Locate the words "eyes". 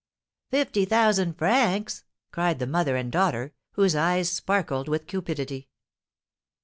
3.95-4.31